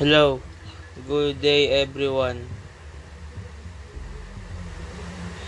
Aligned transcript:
Hello, 0.00 0.40
good 1.04 1.44
day 1.44 1.68
everyone. 1.84 2.48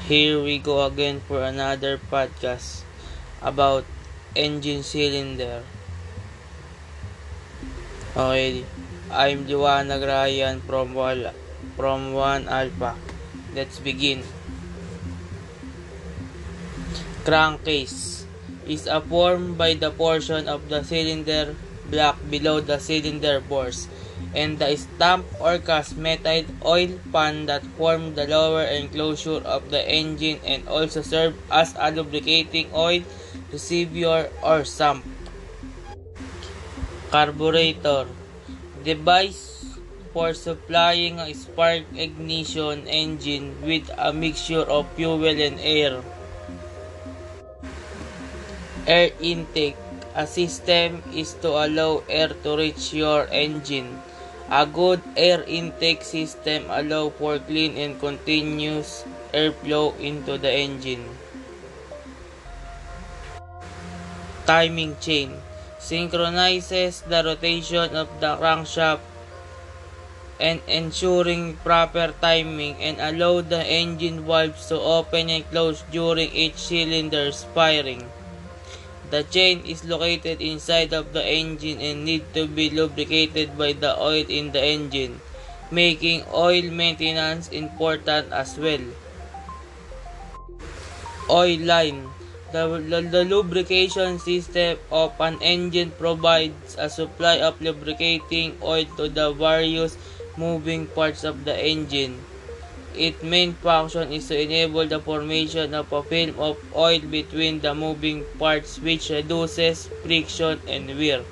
Here 0.04 0.36
we 0.44 0.60
go 0.60 0.84
again 0.84 1.24
for 1.24 1.40
another 1.40 1.96
podcast 1.96 2.84
about 3.40 3.88
engine 4.36 4.84
cylinder. 4.84 5.64
Okay, 8.12 8.68
I'm 9.08 9.48
Liwanag 9.48 10.04
Ryan 10.04 10.60
from 10.68 10.92
Wal 10.92 11.32
from 11.80 12.12
1 12.12 12.44
Alpha. 12.44 13.00
Let's 13.56 13.80
begin. 13.80 14.20
Crankcase 17.24 18.28
is 18.68 18.84
a 18.84 19.00
form 19.00 19.56
by 19.56 19.72
the 19.72 19.88
portion 19.88 20.44
of 20.44 20.68
the 20.68 20.84
cylinder 20.84 21.56
block 21.90 22.18
below 22.30 22.60
the 22.60 22.78
cylinder 22.78 23.40
bores 23.40 23.88
and 24.34 24.58
the 24.58 24.76
stamp 24.76 25.26
or 25.40 25.58
cast 25.58 25.96
metal 25.96 26.44
oil 26.64 26.88
pan 27.12 27.46
that 27.46 27.64
form 27.76 28.14
the 28.14 28.26
lower 28.26 28.64
enclosure 28.64 29.42
of 29.44 29.70
the 29.70 29.82
engine 29.88 30.38
and 30.44 30.66
also 30.68 31.02
serve 31.02 31.34
as 31.50 31.74
a 31.78 31.90
lubricating 31.90 32.70
oil 32.74 33.02
receiver 33.50 34.30
or 34.42 34.64
sump. 34.64 35.04
Carburetor 37.10 38.06
device 38.84 39.78
for 40.12 40.32
supplying 40.32 41.20
a 41.20 41.32
spark 41.32 41.84
ignition 41.96 42.86
engine 42.86 43.56
with 43.62 43.88
a 43.96 44.12
mixture 44.12 44.64
of 44.64 44.88
fuel 44.92 45.24
and 45.24 45.60
air. 45.60 46.00
Air 48.86 49.10
intake 49.20 49.81
a 50.14 50.26
system 50.26 51.02
is 51.14 51.32
to 51.40 51.48
allow 51.48 52.02
air 52.08 52.28
to 52.44 52.56
reach 52.56 52.92
your 52.92 53.28
engine. 53.32 54.00
A 54.52 54.66
good 54.66 55.00
air 55.16 55.42
intake 55.48 56.04
system 56.04 56.68
allows 56.68 57.12
for 57.16 57.38
clean 57.38 57.76
and 57.76 57.98
continuous 57.98 59.04
airflow 59.32 59.96
into 59.98 60.36
the 60.36 60.52
engine. 60.52 61.08
Timing 64.44 64.96
chain 65.00 65.40
synchronizes 65.78 67.00
the 67.08 67.24
rotation 67.24 67.96
of 67.96 68.08
the 68.20 68.36
crankshaft 68.36 69.00
and 70.38 70.60
ensuring 70.66 71.56
proper 71.62 72.12
timing 72.20 72.76
and 72.82 73.00
allow 73.00 73.40
the 73.40 73.62
engine 73.64 74.26
valves 74.26 74.66
to 74.66 74.76
open 74.76 75.30
and 75.30 75.48
close 75.50 75.82
during 75.90 76.28
each 76.34 76.58
cylinder's 76.58 77.46
firing. 77.54 78.02
The 79.12 79.28
chain 79.28 79.60
is 79.68 79.84
located 79.84 80.40
inside 80.40 80.96
of 80.96 81.12
the 81.12 81.20
engine 81.20 81.84
and 81.84 82.08
need 82.08 82.32
to 82.32 82.48
be 82.48 82.72
lubricated 82.72 83.60
by 83.60 83.76
the 83.76 83.92
oil 84.00 84.24
in 84.24 84.56
the 84.56 84.64
engine, 84.64 85.20
making 85.68 86.24
oil 86.32 86.64
maintenance 86.72 87.52
important 87.52 88.32
as 88.32 88.56
well. 88.56 88.80
Oil 91.28 91.60
line 91.60 92.08
the, 92.52 92.68
the, 92.84 93.00
the 93.00 93.24
lubrication 93.24 94.18
system 94.18 94.78
of 94.92 95.12
an 95.20 95.40
engine 95.40 95.90
provides 95.96 96.76
a 96.78 96.88
supply 96.88 97.40
of 97.40 97.60
lubricating 97.60 98.56
oil 98.62 98.84
to 98.96 99.08
the 99.08 99.32
various 99.32 99.96
moving 100.36 100.86
parts 100.86 101.24
of 101.24 101.44
the 101.44 101.56
engine. 101.56 102.20
Its 102.94 103.22
main 103.22 103.54
function 103.54 104.12
is 104.12 104.28
to 104.28 104.36
enable 104.38 104.86
the 104.86 105.00
formation 105.00 105.72
of 105.72 105.90
a 105.92 106.02
film 106.02 106.38
of 106.38 106.60
oil 106.76 107.00
between 107.00 107.60
the 107.60 107.74
moving 107.74 108.24
parts 108.38 108.78
which 108.80 109.08
reduces 109.08 109.88
friction 110.04 110.60
and 110.68 110.88
wear. 110.98 111.24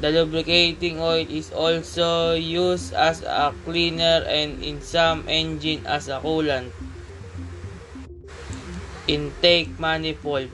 The 0.00 0.10
lubricating 0.10 0.98
oil 0.98 1.26
is 1.28 1.52
also 1.52 2.34
used 2.34 2.94
as 2.94 3.22
a 3.22 3.54
cleaner 3.64 4.24
and 4.26 4.62
in 4.64 4.80
some 4.80 5.24
engines 5.28 5.86
as 5.86 6.08
a 6.08 6.18
coolant. 6.18 6.72
Intake 9.06 9.78
manifold 9.78 10.48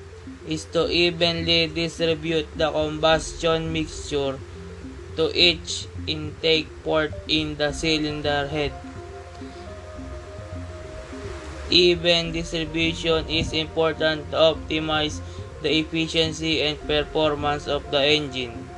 is 0.46 0.64
to 0.76 0.90
evenly 0.90 1.66
distribute 1.68 2.46
the 2.56 2.70
combustion 2.70 3.72
mixture 3.72 4.38
to 5.16 5.32
each 5.32 5.86
intake 6.06 6.68
port 6.84 7.14
in 7.28 7.56
the 7.56 7.72
cylinder 7.72 8.48
head. 8.48 8.72
Even 11.70 12.30
distribution 12.30 13.26
is 13.26 13.52
important 13.52 14.30
to 14.30 14.54
optimize 14.54 15.18
the 15.62 15.82
efficiency 15.82 16.62
and 16.62 16.78
performance 16.86 17.66
of 17.66 17.82
the 17.90 17.98
engine. 17.98 18.68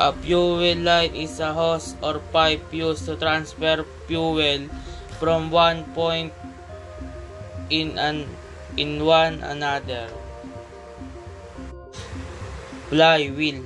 A 0.00 0.14
fuel 0.16 0.80
line 0.80 1.12
is 1.14 1.40
a 1.40 1.52
hose 1.52 1.94
or 2.00 2.24
pipe 2.32 2.64
used 2.72 3.04
to 3.04 3.16
transfer 3.16 3.84
fuel 4.08 4.64
from 5.20 5.50
one 5.52 5.84
point 5.92 6.32
in 7.68 7.98
an 8.00 8.24
in 8.80 9.04
one 9.04 9.44
another. 9.44 10.08
Flywheel 12.88 13.60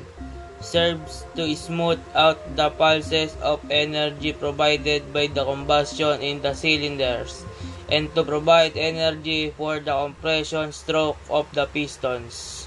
serves 0.65 1.29
to 1.37 1.45
smooth 1.55 2.01
out 2.17 2.41
the 2.57 2.73
pulses 2.73 3.37
of 3.45 3.61
energy 3.69 4.33
provided 4.33 5.13
by 5.13 5.29
the 5.29 5.45
combustion 5.45 6.21
in 6.25 6.41
the 6.41 6.57
cylinders 6.57 7.45
and 7.93 8.09
to 8.17 8.25
provide 8.25 8.73
energy 8.77 9.53
for 9.53 9.79
the 9.79 9.93
compression 9.93 10.73
stroke 10.73 11.21
of 11.29 11.45
the 11.53 11.67
pistons. 11.69 12.67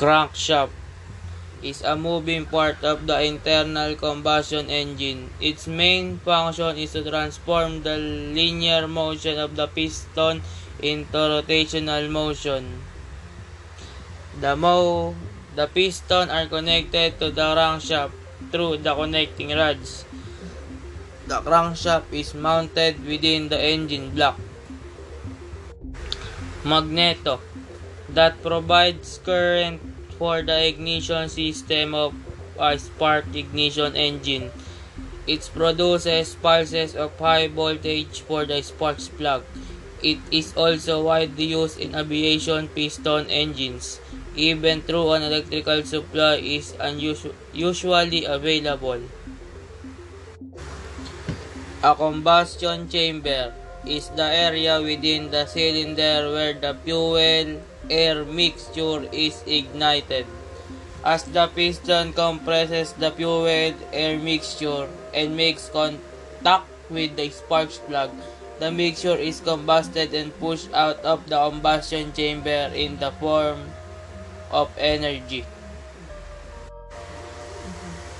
Crankshaft 0.00 0.72
is 1.62 1.80
a 1.82 1.96
moving 1.96 2.44
part 2.44 2.82
of 2.84 3.06
the 3.06 3.16
internal 3.22 3.94
combustion 3.96 4.68
engine. 4.68 5.30
Its 5.40 5.66
main 5.66 6.18
function 6.20 6.76
is 6.76 6.92
to 6.92 7.04
transform 7.04 7.82
the 7.82 7.96
linear 7.96 8.88
motion 8.88 9.38
of 9.38 9.56
the 9.56 9.66
piston 9.66 10.42
into 10.80 11.16
rotational 11.16 12.08
motion. 12.10 12.82
The 14.36 14.52
mo 14.52 15.16
the 15.56 15.64
piston 15.64 16.28
are 16.28 16.44
connected 16.44 17.16
to 17.24 17.32
the 17.32 17.56
crankshaft 17.56 18.12
through 18.52 18.84
the 18.84 18.92
connecting 18.92 19.56
rods. 19.56 20.04
The 21.24 21.40
crankshaft 21.40 22.12
is 22.12 22.36
mounted 22.36 23.00
within 23.00 23.48
the 23.48 23.56
engine 23.56 24.12
block. 24.12 24.36
Magneto 26.68 27.40
that 28.12 28.36
provides 28.44 29.16
current 29.24 29.80
for 30.20 30.44
the 30.44 30.68
ignition 30.68 31.32
system 31.32 31.96
of 31.96 32.12
a 32.60 32.76
spark 32.76 33.24
ignition 33.32 33.96
engine. 33.96 34.52
It 35.26 35.48
produces 35.48 36.36
pulses 36.36 36.92
of 36.92 37.16
high 37.16 37.48
voltage 37.48 38.20
for 38.20 38.44
the 38.44 38.60
spark 38.60 39.00
plug. 39.16 39.48
It 40.04 40.20
is 40.30 40.52
also 40.52 41.08
widely 41.08 41.56
used 41.56 41.80
in 41.80 41.96
aviation 41.96 42.68
piston 42.68 43.32
engines 43.32 44.04
even 44.36 44.82
through 44.82 45.12
an 45.12 45.22
electrical 45.22 45.82
supply 45.82 46.36
is 46.36 46.76
usually 47.52 48.24
available. 48.24 49.00
A 51.82 51.94
combustion 51.94 52.88
chamber 52.88 53.52
is 53.86 54.08
the 54.16 54.28
area 54.28 54.80
within 54.82 55.30
the 55.30 55.46
cylinder 55.46 56.28
where 56.32 56.52
the 56.52 56.76
fuel-air 56.84 58.24
mixture 58.24 59.08
is 59.12 59.42
ignited. 59.46 60.26
As 61.04 61.22
the 61.22 61.46
piston 61.54 62.12
compresses 62.12 62.92
the 62.92 63.12
fuel-air 63.12 64.18
mixture 64.18 64.88
and 65.14 65.36
makes 65.36 65.68
contact 65.70 66.66
with 66.90 67.16
the 67.16 67.30
spark 67.30 67.70
plug, 67.86 68.10
the 68.58 68.72
mixture 68.72 69.14
is 69.14 69.40
combusted 69.40 70.12
and 70.12 70.34
pushed 70.40 70.72
out 70.74 70.98
of 71.04 71.28
the 71.28 71.38
combustion 71.38 72.12
chamber 72.12 72.72
in 72.74 72.98
the 72.98 73.12
form 73.22 73.60
of 74.50 74.70
energy. 74.78 75.44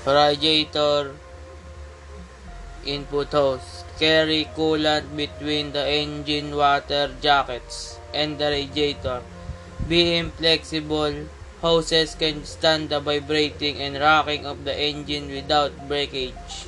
Radiator 0.05 1.15
input 2.85 3.31
hose 3.31 3.83
carry 3.99 4.47
coolant 4.55 5.15
between 5.15 5.71
the 5.73 5.83
engine 5.83 6.55
water 6.55 7.11
jackets 7.21 7.99
and 8.13 8.37
the 8.37 8.47
radiator. 8.47 9.21
Being 9.87 10.31
flexible, 10.31 11.27
hoses 11.61 12.15
can 12.15 12.45
stand 12.45 12.89
the 12.89 12.99
vibrating 12.99 13.81
and 13.81 13.99
rocking 13.99 14.45
of 14.45 14.63
the 14.63 14.75
engine 14.75 15.29
without 15.29 15.71
breakage. 15.87 16.67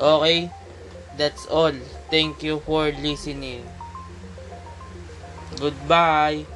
Okay, 0.00 0.50
that's 1.16 1.46
all. 1.46 1.72
Thank 2.10 2.42
you 2.42 2.60
for 2.66 2.90
listening. 2.90 3.62
Goodbye. 5.60 6.46